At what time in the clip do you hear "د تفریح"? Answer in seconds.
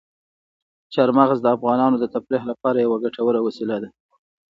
1.99-2.43